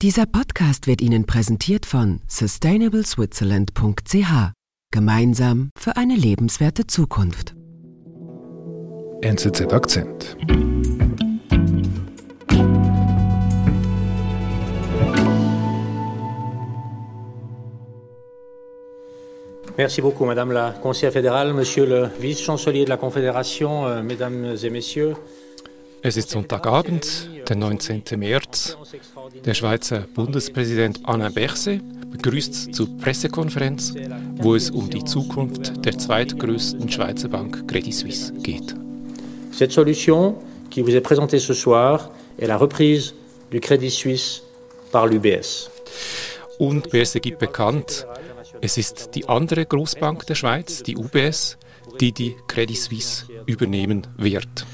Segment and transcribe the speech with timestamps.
[0.00, 4.52] Dieser Podcast wird Ihnen präsentiert von sustainableswitzerland.ch.
[4.92, 7.56] Gemeinsam für eine lebenswerte Zukunft.
[9.22, 10.36] NZZ Akzent.
[19.76, 24.70] Merci beaucoup, Madame la Conseillère fédérale, Monsieur le Vice-Chancelier de la Confédération, euh, Mesdames et
[24.70, 25.16] Messieurs.
[26.02, 28.02] Es ist Sonntagabend, der 19.
[28.16, 28.76] März.
[29.44, 31.80] Der Schweizer Bundespräsident Alain Berset
[32.10, 33.94] begrüßt zur Pressekonferenz,
[34.36, 38.74] wo es um die Zukunft der zweitgrößten Schweizer Bank Credit Suisse geht.
[39.52, 40.36] Cette solution
[40.70, 43.14] qui vous est présentée ce soir est la reprise
[43.50, 44.42] du Crédit Suisse
[44.92, 45.70] par l'UBS.
[46.58, 48.06] Und Berset gibt bekannt,
[48.60, 51.56] es ist die andere Großbank der Schweiz, die UBS,
[52.00, 54.66] die die Credit Suisse übernehmen wird.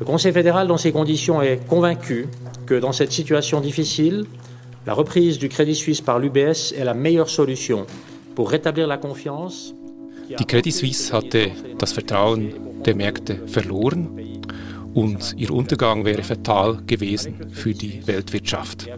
[0.00, 2.26] Le Conseil fédéral, dans ces conditions, est convaincu
[2.66, 4.24] que dans cette situation difficile,
[4.86, 7.86] la reprise du Crédit Suisse par l'UBS est la meilleure solution
[8.34, 9.72] pour rétablir la confiance.
[10.38, 14.08] Die Credit Suisse hatte das Vertrauen der Märkte verloren
[14.94, 18.88] und ihr Untergang wäre fatal gewesen für die Weltwirtschaft.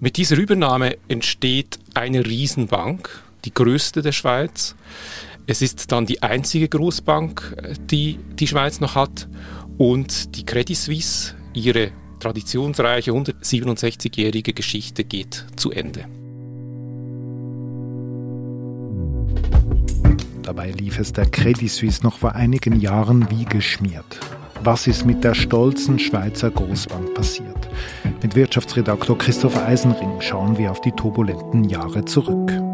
[0.00, 3.08] Mit dieser Übernahme entsteht eine Riesenbank,
[3.44, 4.74] die größte der Schweiz.
[5.48, 9.28] Es ist dann die einzige Großbank, die die Schweiz noch hat.
[9.78, 16.06] Und die Credit Suisse, ihre traditionsreiche 167-jährige Geschichte geht zu Ende.
[20.42, 24.18] Dabei lief es der Credit Suisse noch vor einigen Jahren wie geschmiert.
[24.64, 27.68] Was ist mit der stolzen Schweizer Großbank passiert?
[28.22, 32.65] Mit Wirtschaftsredaktor Christoph Eisenring schauen wir auf die turbulenten Jahre zurück.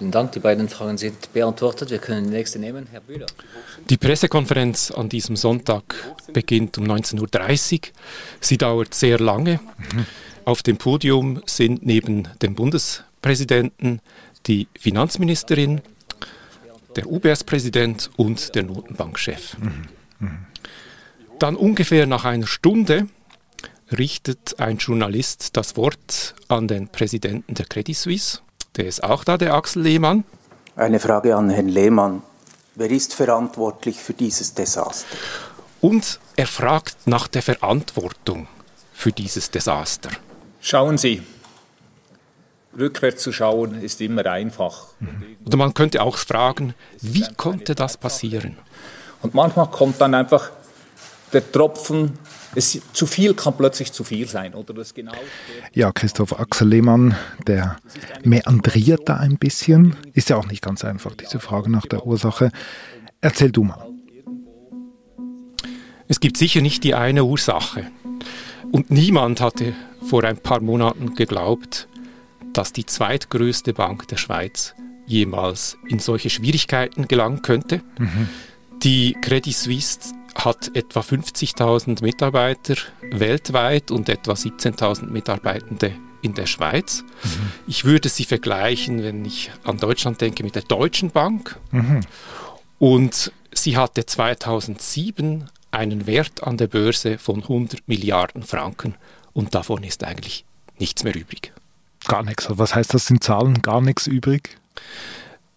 [0.00, 1.90] Vielen Dank, die beiden Fragen sind beantwortet.
[1.90, 2.86] Wir können die nächste nehmen.
[2.90, 3.26] Herr Bühler.
[3.90, 5.94] Die Pressekonferenz an diesem Sonntag
[6.32, 7.80] beginnt um 19.30 Uhr.
[8.40, 9.60] Sie dauert sehr lange.
[9.76, 10.06] Mhm.
[10.46, 14.00] Auf dem Podium sind neben dem Bundespräsidenten
[14.46, 15.82] die Finanzministerin,
[16.96, 19.58] der UBS-Präsident und der Notenbankchef.
[19.58, 19.88] Mhm.
[20.18, 20.38] Mhm.
[21.38, 23.06] Dann ungefähr nach einer Stunde
[23.92, 28.38] richtet ein Journalist das Wort an den Präsidenten der Credit Suisse.
[28.76, 30.24] Der ist auch da, der Axel Lehmann.
[30.76, 32.22] Eine Frage an Herrn Lehmann.
[32.76, 35.16] Wer ist verantwortlich für dieses Desaster?
[35.80, 38.46] Und er fragt nach der Verantwortung
[38.92, 40.10] für dieses Desaster.
[40.60, 41.22] Schauen Sie,
[42.78, 44.88] rückwärts zu schauen ist immer einfach.
[45.44, 48.56] Oder man könnte auch fragen, wie konnte das passieren?
[49.22, 50.50] Und manchmal kommt dann einfach
[51.32, 52.12] der Tropfen
[52.54, 54.54] es, zu viel kann plötzlich zu viel sein.
[54.54, 55.12] Oder das genau
[55.72, 57.14] ja, Christoph Axel Lehmann,
[57.46, 57.76] der
[58.24, 59.96] meandriert da ein bisschen.
[60.14, 62.50] Ist ja auch nicht ganz einfach, diese Frage nach der Ursache.
[63.20, 63.86] Erzähl du mal.
[66.08, 67.86] Es gibt sicher nicht die eine Ursache.
[68.72, 71.88] Und niemand hatte vor ein paar Monaten geglaubt,
[72.52, 74.74] dass die zweitgrößte Bank der Schweiz
[75.06, 77.82] jemals in solche Schwierigkeiten gelangen könnte.
[77.98, 78.28] Mhm.
[78.82, 79.98] Die Credit Suisse
[80.34, 82.76] hat etwa 50.000 Mitarbeiter
[83.10, 85.92] weltweit und etwa 17.000 Mitarbeitende
[86.22, 87.04] in der Schweiz.
[87.22, 87.52] Mhm.
[87.66, 91.58] Ich würde sie vergleichen, wenn ich an Deutschland denke, mit der Deutschen Bank.
[91.72, 92.00] Mhm.
[92.78, 98.94] Und sie hatte 2007 einen Wert an der Börse von 100 Milliarden Franken
[99.34, 100.44] und davon ist eigentlich
[100.78, 101.52] nichts mehr übrig.
[102.06, 102.46] Gar nichts.
[102.48, 103.60] Was heißt das in Zahlen?
[103.60, 104.56] Gar nichts übrig?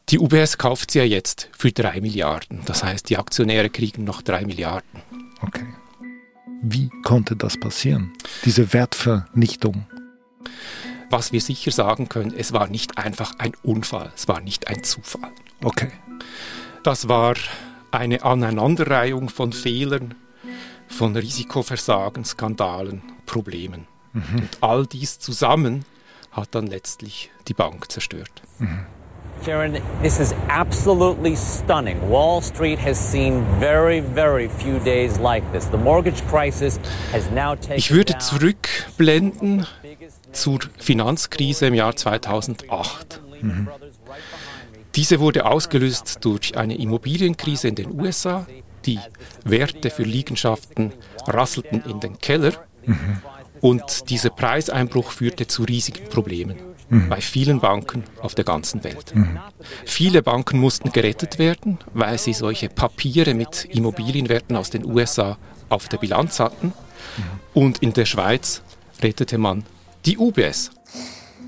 [0.09, 2.61] Die UBS kauft sie ja jetzt für drei Milliarden.
[2.65, 5.01] Das heißt, die Aktionäre kriegen noch drei Milliarden.
[5.41, 5.65] Okay.
[6.61, 8.13] Wie konnte das passieren?
[8.45, 9.85] Diese Wertvernichtung?
[11.09, 14.83] Was wir sicher sagen können, es war nicht einfach ein Unfall, es war nicht ein
[14.83, 15.31] Zufall.
[15.63, 15.91] Okay.
[16.83, 17.35] Das war
[17.91, 20.15] eine Aneinanderreihung von Fehlern,
[20.87, 23.87] von Risikoversagen, Skandalen, Problemen.
[24.13, 24.35] Mhm.
[24.35, 25.85] Und all dies zusammen
[26.31, 28.41] hat dann letztlich die Bank zerstört.
[28.59, 28.85] Mhm.
[29.45, 32.09] Sharon, this is absolutely stunning.
[32.09, 35.65] Wall Street has seen very, very few days like this.
[35.65, 36.79] The mortgage crisis
[37.11, 39.65] has now taken Ich würde zurückblenden
[40.31, 43.21] zur Finanzkrise im Jahr 2008.
[43.41, 43.67] Mhm.
[44.95, 48.47] Diese wurde ausgelöst durch eine Immobilienkrise in den USA.
[48.85, 48.99] Die
[49.43, 50.93] Werte für Liegenschaften
[51.27, 52.53] rasselten in den Keller.
[52.85, 53.17] Mhm.
[53.59, 57.09] Und dieser Preiseinbruch führte zu riesigen Problemen mhm.
[57.09, 59.15] bei vielen Banken auf der ganzen Welt.
[59.15, 59.39] Mhm.
[59.85, 65.37] Viele Banken mussten gerettet werden, weil sie solche Papiere mit Immobilienwerten aus den USA
[65.69, 66.67] auf der Bilanz hatten.
[66.67, 67.23] Mhm.
[67.53, 68.61] Und in der Schweiz
[69.01, 69.63] rettete man
[70.05, 70.71] die UBS.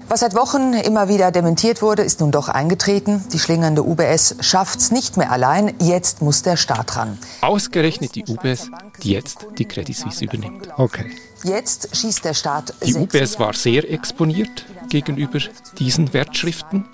[0.07, 3.23] Was seit Wochen immer wieder dementiert wurde, ist nun doch eingetreten.
[3.33, 5.73] Die schlingernde UBS schafft's nicht mehr allein.
[5.79, 7.17] Jetzt muss der Staat ran.
[7.41, 8.69] Ausgerechnet die UBS,
[9.01, 10.69] die jetzt die Credit Suisse übernimmt.
[10.77, 11.09] Okay.
[11.43, 12.75] Jetzt schießt der Staat.
[12.85, 15.39] Die UBS war sehr exponiert gegenüber
[15.77, 16.85] diesen Wertschriften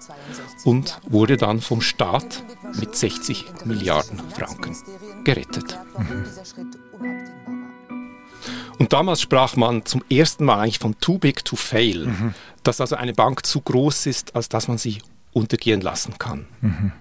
[0.63, 2.43] und wurde dann vom Staat
[2.79, 4.75] mit 60 Milliarden Franken
[5.23, 5.77] gerettet.
[5.97, 6.25] Mhm.
[8.79, 12.33] Und damals sprach man zum ersten Mal eigentlich von too big to fail, mhm.
[12.63, 15.03] dass also eine Bank zu groß ist, als dass man sie
[15.33, 16.47] untergehen lassen kann.
[16.61, 16.91] Mhm.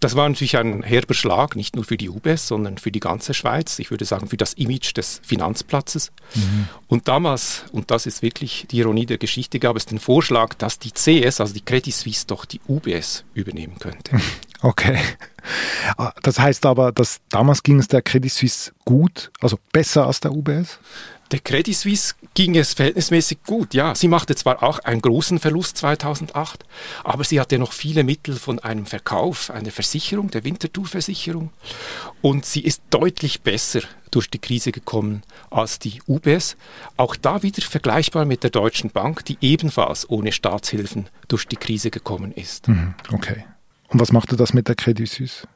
[0.00, 3.34] Das war natürlich ein herber Schlag, nicht nur für die UBS, sondern für die ganze
[3.34, 3.78] Schweiz.
[3.78, 6.12] Ich würde sagen, für das Image des Finanzplatzes.
[6.34, 6.68] Mhm.
[6.88, 10.78] Und damals, und das ist wirklich die Ironie der Geschichte, gab es den Vorschlag, dass
[10.78, 14.20] die CS, also die Credit Suisse, doch die UBS übernehmen könnte.
[14.62, 14.98] Okay.
[15.96, 20.20] Ah, das heißt aber, dass damals ging es der Credit Suisse gut, also besser als
[20.20, 20.78] der UBS?
[21.30, 23.72] Der Credit Suisse ging es verhältnismäßig gut.
[23.72, 26.64] Ja, sie machte zwar auch einen großen Verlust 2008,
[27.04, 31.50] aber sie hatte noch viele Mittel von einem Verkauf, einer Versicherung, der Winterthur-Versicherung.
[32.22, 33.80] Und sie ist deutlich besser
[34.10, 36.56] durch die Krise gekommen als die UBS.
[36.96, 41.90] Auch da wieder vergleichbar mit der Deutschen Bank, die ebenfalls ohne Staatshilfen durch die Krise
[41.90, 42.68] gekommen ist.
[42.68, 43.44] Mhm, okay.
[43.88, 45.46] Und was machte das mit der Credit Suisse?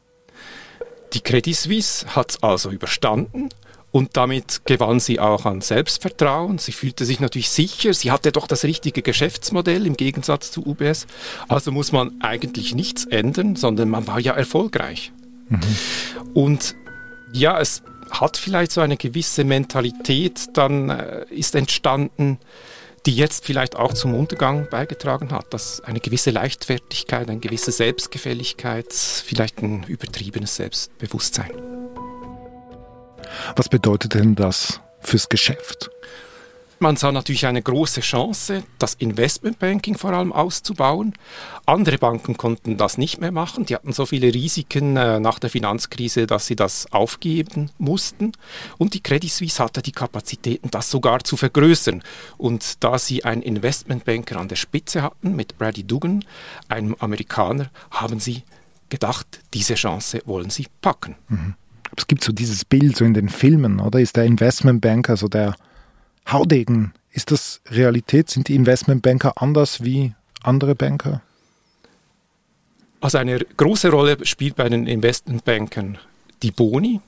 [1.12, 3.48] Die Credit Suisse hat es also überstanden
[3.94, 6.58] und damit gewann sie auch an Selbstvertrauen.
[6.58, 7.94] Sie fühlte sich natürlich sicher.
[7.94, 11.06] Sie hatte doch das richtige Geschäftsmodell im Gegensatz zu UBS.
[11.46, 15.12] Also muss man eigentlich nichts ändern, sondern man war ja erfolgreich.
[15.48, 15.60] Mhm.
[16.34, 16.74] Und
[17.32, 22.40] ja, es hat vielleicht so eine gewisse Mentalität dann äh, ist entstanden,
[23.06, 28.92] die jetzt vielleicht auch zum Untergang beigetragen hat, dass eine gewisse Leichtfertigkeit, eine gewisse Selbstgefälligkeit,
[28.92, 31.83] vielleicht ein übertriebenes Selbstbewusstsein.
[33.56, 35.90] Was bedeutet denn das fürs Geschäft?
[36.80, 41.14] Man sah natürlich eine große Chance, das Investmentbanking vor allem auszubauen.
[41.66, 43.64] Andere Banken konnten das nicht mehr machen.
[43.64, 48.32] Die hatten so viele Risiken äh, nach der Finanzkrise, dass sie das aufgeben mussten.
[48.76, 52.02] Und die Credit Suisse hatte die Kapazitäten, das sogar zu vergrößern.
[52.36, 56.24] Und da sie einen Investmentbanker an der Spitze hatten mit Brady Dugan,
[56.68, 58.42] einem Amerikaner, haben sie
[58.90, 61.16] gedacht, diese Chance wollen sie packen.
[61.28, 61.54] Mhm
[61.98, 64.00] es gibt so dieses Bild so in den Filmen, oder?
[64.00, 65.54] Ist der Investmentbanker so der
[66.30, 66.92] Haudegen?
[67.10, 68.30] Ist das Realität?
[68.30, 71.22] Sind die Investmentbanker anders wie andere Banker?
[73.00, 75.98] Also eine große Rolle spielt bei den Investmentbankern
[76.42, 77.00] die Boni.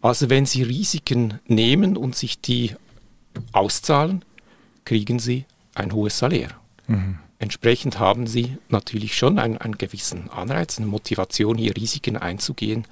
[0.00, 2.74] Also wenn sie Risiken nehmen und sich die
[3.52, 4.24] auszahlen,
[4.84, 5.44] kriegen sie
[5.74, 6.61] ein hohes Salär.
[6.86, 7.18] Mhm.
[7.38, 12.86] Entsprechend haben sie natürlich schon einen, einen, gewissen Anreiz, eine Motivation, hier Risiken einzugehen,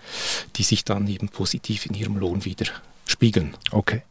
[0.56, 2.66] die sich dann eben positiv in ihrem Lohn wieder
[3.06, 3.54] spiegeln.
[3.70, 4.02] Okay.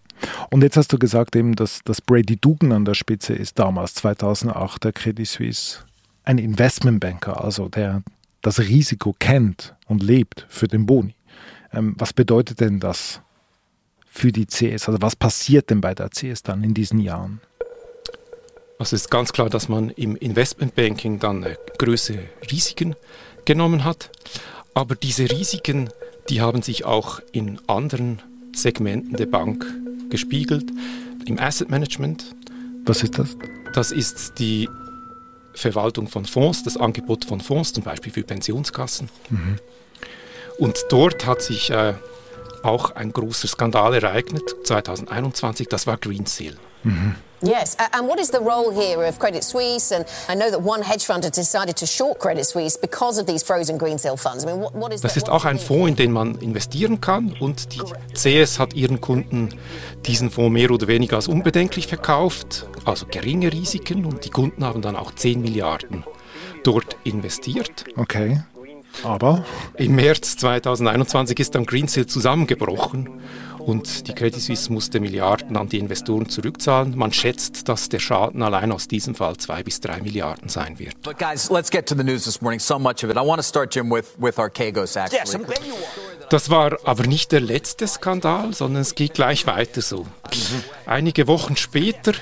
[0.49, 3.95] Und jetzt hast du gesagt eben, dass, dass Brady Dugan an der Spitze ist, damals
[3.95, 5.79] 2008 der Credit Suisse.
[6.23, 8.03] Ein Investmentbanker, also der
[8.41, 11.15] das Risiko kennt und lebt für den Boni.
[11.73, 13.21] Ähm, was bedeutet denn das
[14.09, 14.87] für die CS?
[14.87, 17.41] Also was passiert denn bei der CS dann in diesen Jahren?
[18.79, 22.95] Also es ist ganz klar, dass man im Investmentbanking dann äh, größere Risiken
[23.43, 24.09] genommen hat.
[24.73, 25.89] Aber diese Risiken,
[26.29, 28.21] die haben sich auch in anderen
[28.55, 29.65] Segmenten der Bank
[30.09, 30.71] gespiegelt.
[31.25, 32.33] Im Asset Management.
[32.85, 33.37] Was ist das?
[33.73, 34.69] Das ist die
[35.53, 39.09] Verwaltung von Fonds, das Angebot von Fonds, zum Beispiel für Pensionskassen.
[39.29, 39.59] Mhm.
[40.57, 41.95] Und dort hat sich äh,
[42.63, 46.55] auch ein großer Skandal ereignet, 2021, das war Green Seal.
[46.83, 47.15] Mhm.
[47.41, 49.91] Yes, and what is the role here of Credit Suisse?
[49.91, 53.27] And I know that one hedge fund has decided to short Credit Suisse because of
[53.27, 54.43] these frozen green sale funds.
[54.43, 57.33] I mean, what, what is das ist auch ein Fonds, in den man investieren kann
[57.39, 57.81] und die
[58.13, 59.49] CS hat ihren Kunden
[60.05, 64.81] diesen Fonds mehr oder weniger als unbedenklich verkauft, also geringe Risiken und die Kunden haben
[64.81, 66.03] dann auch 10 Milliarden
[66.63, 67.85] dort investiert.
[67.95, 68.41] Okay.
[69.03, 69.45] Aber?
[69.75, 73.21] Im März 2021 ist dann Greensill zusammengebrochen
[73.69, 76.97] und die Credit Suisse musste Milliarden an die Investoren zurückzahlen.
[76.97, 80.99] Man schätzt, dass der Schaden allein aus diesem Fall zwei bis drei Milliarden sein wird.
[81.03, 82.59] But guys, let's get to the news this morning.
[82.59, 83.15] So much of it.
[83.15, 85.19] I want to start, Jim, with with Archegos actually.
[85.19, 85.75] Yes, I'm glad you
[86.29, 90.07] Das war aber nicht der letzte Skandal, sondern es geht gleich weiter so.
[90.87, 92.13] Einige Wochen später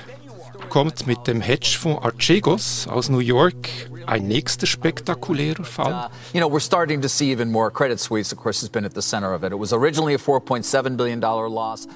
[0.68, 3.68] kommt mit dem Hedgefonds Archegos aus New York
[4.06, 5.92] ein nächster spektakulärer Fall.
[5.92, 7.70] Uh, you know, we're starting to see even more.
[7.70, 9.52] Credit Suisse, of course, has been at the center of it.
[9.52, 11.86] It was originally a 4.7 billion dollar loss.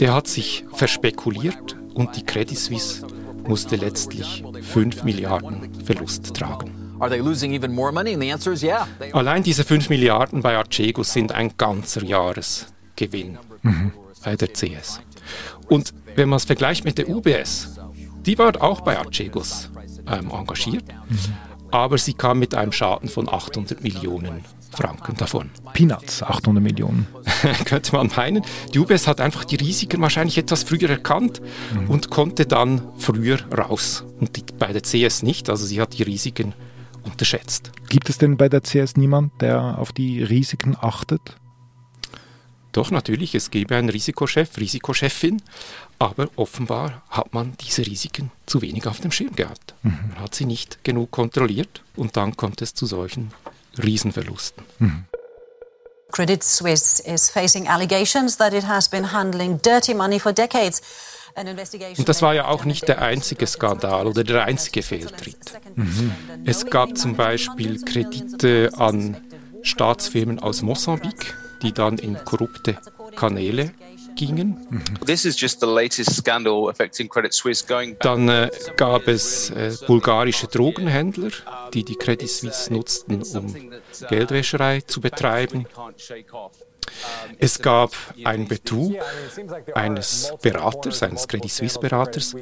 [0.00, 3.06] Der hat sich verspekuliert und die Credit Suisse
[3.46, 6.72] musste letztlich 5 Milliarden Verlust tragen.
[8.62, 8.86] Yeah.
[9.12, 13.92] Allein diese 5 Milliarden bei Archegos sind ein ganzer Jahresgewinn mhm.
[14.24, 15.00] bei der CS.
[15.68, 17.80] Und wenn man es vergleicht mit der UBS,
[18.26, 19.70] die war auch bei Archegos
[20.06, 20.84] ähm, engagiert.
[21.08, 21.18] Mhm.
[21.70, 25.50] Aber sie kam mit einem Schaden von 800 Millionen Franken davon.
[25.72, 27.06] Peanuts, 800 Millionen.
[27.64, 28.44] Könnte man meinen.
[28.72, 31.40] Die UBS hat einfach die Risiken wahrscheinlich etwas früher erkannt
[31.72, 31.90] mhm.
[31.90, 34.04] und konnte dann früher raus.
[34.20, 36.54] Und die, bei der CS nicht, also sie hat die Risiken
[37.04, 37.72] unterschätzt.
[37.88, 41.36] Gibt es denn bei der CS niemand, der auf die Risiken achtet?
[42.74, 45.40] Doch, natürlich, es gäbe einen Risikochef, Risikochefin,
[46.00, 49.74] aber offenbar hat man diese Risiken zu wenig auf dem Schirm gehabt.
[49.84, 49.98] Mhm.
[50.08, 53.32] Man hat sie nicht genug kontrolliert und dann kommt es zu solchen
[53.80, 54.64] Riesenverlusten.
[54.80, 55.04] Mhm.
[56.10, 60.82] Credit Suisse is facing allegations that it has been handling dirty money for decades.
[61.96, 65.36] Und das war ja auch nicht der einzige Skandal oder der einzige Fehltritt.
[65.76, 66.12] Mhm.
[66.44, 69.16] Es gab zum Beispiel Kredite an
[69.62, 72.78] Staatsfirmen aus Mosambik, die dann in korrupte
[73.16, 73.72] Kanäle
[74.14, 74.92] gingen.
[78.00, 81.30] Dann äh, gab es äh, bulgarische Drogenhändler,
[81.72, 83.72] die die Credit Suisse nutzten, um
[84.08, 85.66] Geldwäscherei zu betreiben.
[87.38, 87.92] Es gab
[88.24, 88.94] einen Betrug
[89.74, 92.34] eines Beraters, eines Credit Suisse Beraters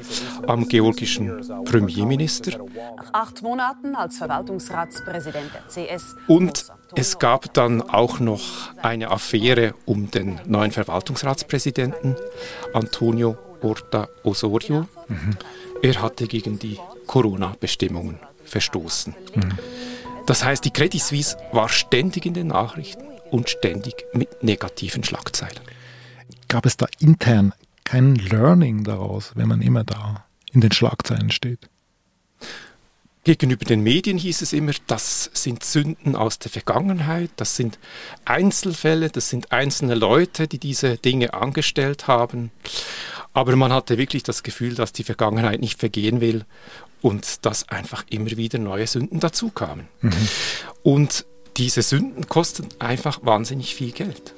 [0.47, 2.59] am georgischen Premierminister.
[2.97, 6.15] Nach acht Monaten als Verwaltungsratspräsident der CS.
[6.29, 12.17] Und es gab dann auch noch eine Affäre um den neuen Verwaltungsratspräsidenten
[12.75, 14.87] Antonio Horta Osorio.
[15.09, 15.37] Mhm.
[15.83, 19.15] Er hatte gegen die Corona-Bestimmungen verstoßen.
[19.35, 19.59] Mhm.
[20.27, 25.61] Das heißt, die Credit Suisse war ständig in den Nachrichten und ständig mit negativen Schlagzeilen.
[26.49, 31.71] Gab es da intern kein Learning daraus, wenn man immer da in den Schlagzeilen steht?
[33.25, 37.79] Gegenüber den Medien hieß es immer, das sind Sünden aus der Vergangenheit, das sind
[38.25, 42.51] Einzelfälle, das sind einzelne Leute, die diese Dinge angestellt haben.
[43.33, 46.45] Aber man hatte wirklich das Gefühl, dass die Vergangenheit nicht vergehen will
[47.01, 49.87] und dass einfach immer wieder neue Sünden dazukamen.
[50.01, 50.29] Mhm.
[50.83, 51.25] Und
[51.57, 54.35] diese Sünden kosten einfach wahnsinnig viel Geld.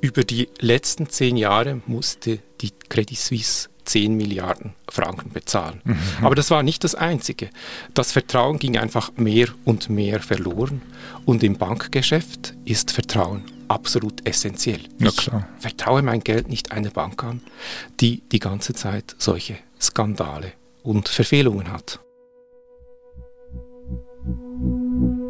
[0.00, 5.80] Über die letzten zehn Jahre musste die Credit Suisse 10 Milliarden Franken bezahlen.
[5.84, 5.98] Mhm.
[6.20, 7.48] Aber das war nicht das Einzige.
[7.94, 10.82] Das Vertrauen ging einfach mehr und mehr verloren.
[11.24, 14.80] Und im Bankgeschäft ist Vertrauen absolut essentiell.
[14.98, 15.48] Ja, klar.
[15.56, 17.40] Ich vertraue mein Geld nicht einer Bank an,
[18.00, 22.00] die die ganze Zeit solche Skandale und Verfehlungen hat.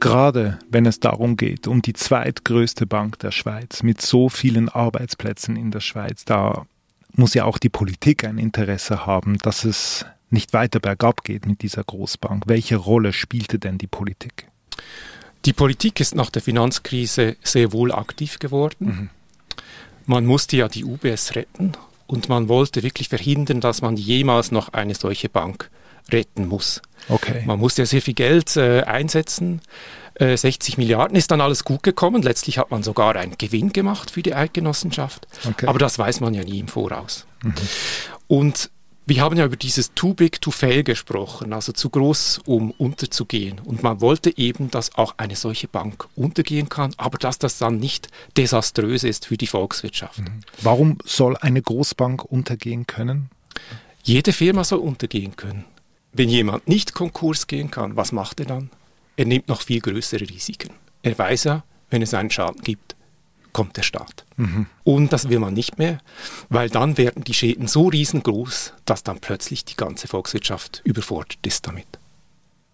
[0.00, 5.56] Gerade wenn es darum geht, um die zweitgrößte Bank der Schweiz mit so vielen Arbeitsplätzen
[5.56, 6.66] in der Schweiz, da
[7.12, 11.62] muss ja auch die Politik ein Interesse haben, dass es nicht weiter bergab geht mit
[11.62, 12.44] dieser Großbank.
[12.46, 14.46] Welche Rolle spielte denn die Politik?
[15.44, 18.86] Die Politik ist nach der Finanzkrise sehr wohl aktiv geworden.
[18.86, 19.10] Mhm.
[20.06, 21.72] Man musste ja die UBS retten
[22.06, 25.70] und man wollte wirklich verhindern, dass man jemals noch eine solche Bank
[26.12, 26.82] retten muss.
[27.08, 27.42] Okay.
[27.46, 29.60] Man musste ja sehr viel Geld äh, einsetzen.
[30.14, 32.22] Äh, 60 Milliarden ist dann alles gut gekommen.
[32.22, 35.26] Letztlich hat man sogar einen Gewinn gemacht für die Eidgenossenschaft.
[35.48, 35.66] Okay.
[35.66, 37.26] Aber das weiß man ja nie im Voraus.
[37.42, 37.54] Mhm.
[38.28, 38.70] Und
[39.06, 43.58] wir haben ja über dieses Too Big to Fail gesprochen, also zu groß, um unterzugehen.
[43.58, 47.78] Und man wollte eben, dass auch eine solche Bank untergehen kann, aber dass das dann
[47.78, 50.20] nicht desaströs ist für die Volkswirtschaft.
[50.20, 50.42] Mhm.
[50.62, 53.30] Warum soll eine Großbank untergehen können?
[54.04, 55.64] Jede Firma soll untergehen können.
[56.12, 58.70] Wenn jemand nicht Konkurs gehen kann, was macht er dann?
[59.16, 60.72] Er nimmt noch viel größere Risiken.
[61.02, 62.96] Er weiß ja, wenn es einen Schaden gibt,
[63.52, 64.24] kommt der Staat.
[64.36, 64.66] Mhm.
[64.84, 66.00] Und das will man nicht mehr,
[66.48, 71.66] weil dann werden die Schäden so riesengroß, dass dann plötzlich die ganze Volkswirtschaft überfordert ist
[71.66, 71.86] damit.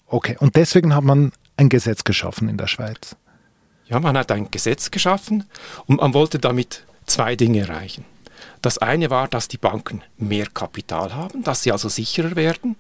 [0.06, 3.16] Okay, und deswegen hat man ein Gesetz geschaffen in der Schweiz.
[3.86, 5.44] Ja, man hat ein Gesetz geschaffen
[5.86, 8.04] und man wollte damit zwei Dinge erreichen.
[8.66, 12.74] Das eine war, dass die Banken mehr Kapital haben, dass sie also sicherer werden.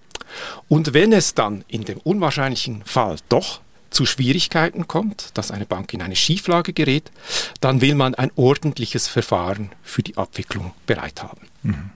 [0.66, 5.94] Und wenn es dann in dem unwahrscheinlichen Fall doch zu Schwierigkeiten kommt, dass eine Bank
[5.94, 7.12] in eine Schieflage gerät,
[7.60, 11.46] dann will man ein ordentliches Verfahren für die Abwicklung bereit haben.
[11.62, 11.90] Mhm.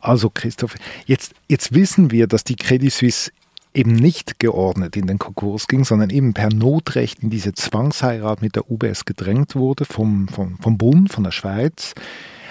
[0.00, 0.74] Also Christoph,
[1.06, 3.30] jetzt, jetzt wissen wir, dass die Credit Suisse
[3.74, 8.56] eben nicht geordnet in den Konkurs ging, sondern eben per Notrecht in diese Zwangsheirat mit
[8.56, 11.94] der UBS gedrängt wurde vom, vom, vom Bund, von der Schweiz.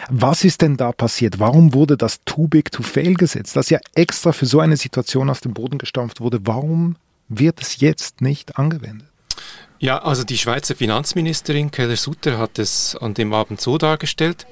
[0.09, 1.39] Was ist denn da passiert?
[1.39, 5.29] Warum wurde das Too Big to Fail Gesetz, das ja extra für so eine Situation
[5.29, 6.95] aus dem Boden gestampft wurde, warum
[7.27, 9.07] wird es jetzt nicht angewendet?
[9.79, 14.47] Ja, also die Schweizer Finanzministerin Keller-Sutter hat es an dem Abend so dargestellt,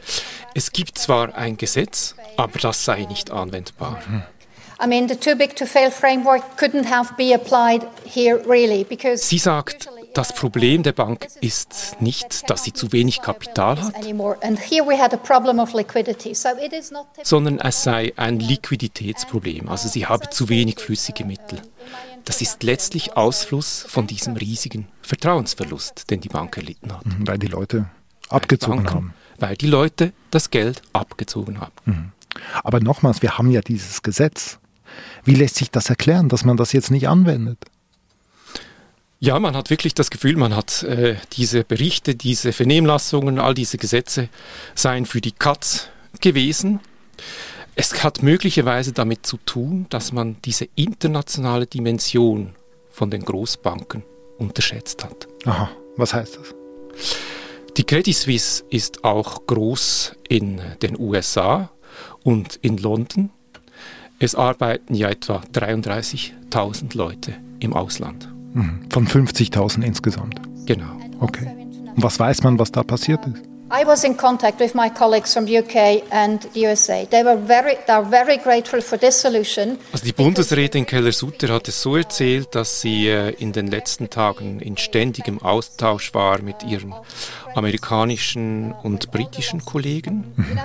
[0.54, 4.02] es gibt zwar ein Gesetz, aber das sei nicht anwendbar.
[4.06, 4.24] Hm.
[4.84, 9.24] I mean, the too big to fail framework couldn't have been applied here really because
[9.24, 13.94] Sie sagt, das Problem der Bank ist nicht, dass sie zu wenig Kapital hat,
[17.24, 21.62] sondern es sei ein Liquiditätsproblem, also sie habe zu wenig flüssige Mittel.
[22.26, 27.06] Das ist letztlich Ausfluss von diesem riesigen Vertrauensverlust, den die Bank erlitten hat.
[27.06, 27.88] Mhm, weil die Leute
[28.30, 29.14] abgezogen Banken, haben.
[29.40, 31.74] Weil die Leute das Geld abgezogen haben.
[31.86, 32.12] Mhm.
[32.64, 34.60] Aber nochmals, wir haben ja dieses Gesetz.
[35.24, 37.60] Wie lässt sich das erklären, dass man das jetzt nicht anwendet?
[39.24, 43.78] Ja, man hat wirklich das Gefühl, man hat äh, diese Berichte, diese Vernehmlassungen, all diese
[43.78, 44.28] Gesetze
[44.76, 45.88] seien für die Katz
[46.20, 46.82] gewesen.
[47.74, 52.54] Es hat möglicherweise damit zu tun, dass man diese internationale Dimension
[52.92, 54.04] von den Großbanken
[54.40, 55.30] unterschätzt hat.
[55.46, 56.54] Aha, was heißt das?
[57.78, 61.72] Die Credit Suisse ist auch groß in den USA
[62.24, 63.30] und in London.
[64.20, 68.33] Es arbeiten ja etwa 33.000 Leute im Ausland.
[68.54, 68.80] Mhm.
[68.90, 70.42] Von 50.000 insgesamt.
[70.66, 70.92] Genau.
[71.20, 71.48] Okay.
[71.96, 73.54] Und was weiß man, was da passiert ist?
[73.76, 77.06] I was in contact with my colleagues from UK and the USA.
[77.06, 79.80] They were very, they are very grateful for this solution.
[79.92, 84.60] Also die Bundesrätin Keller-Sutter hat es so erzählt, dass sie äh, in den letzten Tagen
[84.60, 86.94] in ständigem Austausch war mit ihren
[87.56, 90.26] amerikanischen und britischen Kollegen.
[90.36, 90.60] Mhm.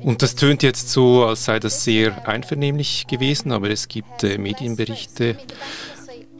[0.00, 4.38] Und das tönt jetzt so, als sei das sehr einvernehmlich gewesen, aber es gibt äh,
[4.38, 5.36] Medienberichte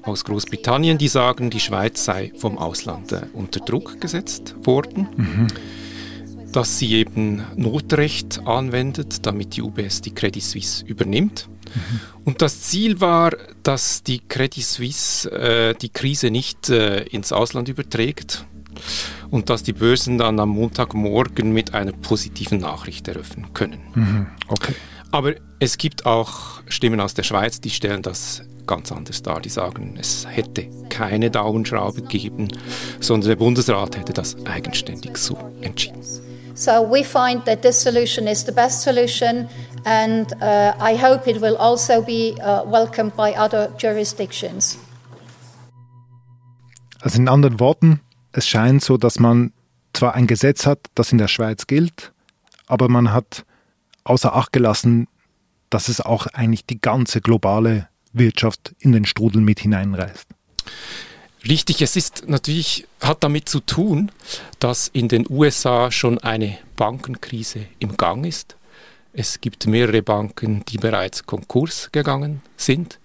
[0.02, 5.46] aus Großbritannien, die sagen, die Schweiz sei vom Ausland äh, unter Druck gesetzt worden, mhm.
[6.52, 11.48] dass sie eben Notrecht anwendet, damit die UBS die Credit Suisse übernimmt.
[11.74, 12.00] Mhm.
[12.24, 13.32] Und das Ziel war,
[13.62, 18.44] dass die Credit Suisse äh, die Krise nicht äh, ins Ausland überträgt
[19.30, 23.80] und dass die Börsen dann am Montagmorgen mit einer positiven Nachricht eröffnen können.
[23.94, 24.26] Mhm.
[24.48, 24.74] Okay.
[25.10, 29.40] Aber es gibt auch Stimmen aus der Schweiz, die stellen das ganz anders dar.
[29.40, 32.48] Die sagen, es hätte keine Daumenschraube gegeben,
[33.00, 36.02] sondern der Bundesrat hätte das eigenständig so entschieden.
[36.54, 39.48] So we find that this solution is the best solution
[39.84, 44.78] and uh, I hope it will also be uh, welcomed by other jurisdictions.
[47.00, 48.00] Also in anderen Worten,
[48.32, 49.52] es scheint so, dass man
[49.92, 52.12] zwar ein Gesetz hat, das in der Schweiz gilt,
[52.66, 53.44] aber man hat
[54.04, 55.08] außer Acht gelassen,
[55.70, 60.28] dass es auch eigentlich die ganze globale Wirtschaft in den Strudel mit hineinreißt.
[61.48, 64.12] Richtig, es ist natürlich, hat damit zu tun,
[64.60, 68.56] dass in den USA schon eine Bankenkrise im Gang ist.
[69.12, 73.00] Es gibt mehrere Banken, die bereits Konkurs gegangen sind,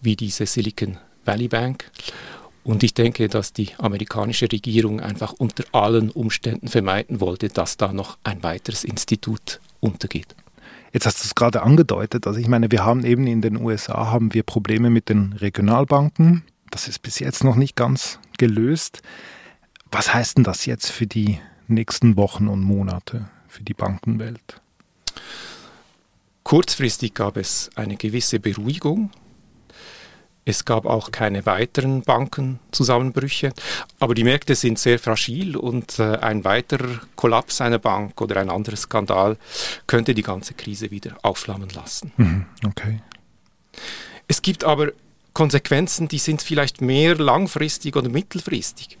[0.00, 1.90] wie diese Silicon Valley Bank.
[2.62, 7.92] Und ich denke, dass die amerikanische Regierung einfach unter allen Umständen vermeiden wollte, dass da
[7.92, 10.36] noch ein weiteres Institut untergeht.
[10.92, 12.26] Jetzt hast du es gerade angedeutet.
[12.26, 16.42] Also ich meine, wir haben eben in den USA haben wir Probleme mit den Regionalbanken.
[16.70, 19.02] Das ist bis jetzt noch nicht ganz gelöst.
[19.90, 24.60] Was heißt denn das jetzt für die nächsten Wochen und Monate für die Bankenwelt?
[26.42, 29.10] Kurzfristig gab es eine gewisse Beruhigung
[30.44, 33.52] es gab auch keine weiteren Bankenzusammenbrüche,
[33.98, 38.50] aber die Märkte sind sehr fragil und äh, ein weiterer Kollaps einer Bank oder ein
[38.50, 39.36] anderer Skandal
[39.86, 42.12] könnte die ganze Krise wieder aufflammen lassen.
[42.16, 43.00] Mhm, okay.
[44.28, 44.92] Es gibt aber
[45.34, 48.98] Konsequenzen, die sind vielleicht mehr langfristig oder mittelfristig.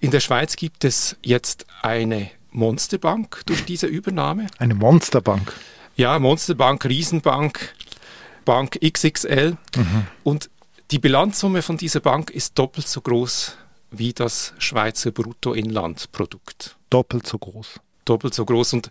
[0.00, 4.46] In der Schweiz gibt es jetzt eine Monsterbank durch diese Übernahme.
[4.58, 5.52] Eine Monsterbank?
[5.96, 7.74] Ja, Monsterbank, Riesenbank.
[8.48, 9.58] Bank XXL.
[9.76, 10.06] Mhm.
[10.24, 10.48] Und
[10.90, 13.58] die Bilanzsumme von dieser Bank ist doppelt so groß
[13.90, 16.78] wie das Schweizer Bruttoinlandprodukt.
[16.88, 17.78] Doppelt so groß.
[18.06, 18.72] Doppelt so groß.
[18.72, 18.90] Und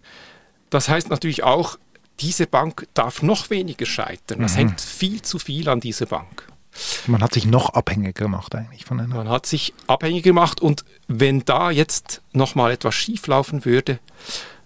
[0.69, 1.79] das heißt natürlich auch,
[2.19, 4.43] diese Bank darf noch weniger scheitern.
[4.43, 4.57] Es mhm.
[4.57, 6.47] hängt viel zu viel an dieser Bank.
[7.07, 9.15] Man hat sich noch abhängiger gemacht eigentlich von einer.
[9.15, 13.97] Man hat sich abhängig gemacht und wenn da jetzt nochmal etwas schieflaufen würde,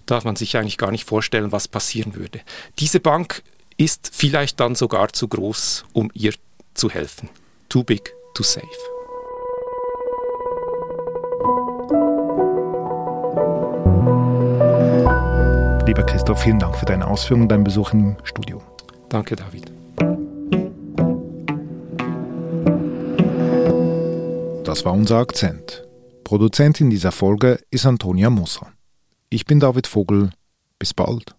[0.05, 2.41] darf man sich eigentlich gar nicht vorstellen, was passieren würde.
[2.79, 3.41] Diese Bank
[3.83, 6.33] ist vielleicht dann sogar zu groß, um ihr
[6.75, 7.29] zu helfen.
[7.67, 8.67] Too big to save.
[15.87, 18.61] Lieber Christoph, vielen Dank für deine Ausführungen und deinen Besuch im Studio.
[19.09, 19.71] Danke, David.
[24.63, 25.87] Das war unser Akzent.
[26.23, 28.71] Produzentin dieser Folge ist Antonia Moser.
[29.29, 30.29] Ich bin David Vogel.
[30.77, 31.35] Bis bald.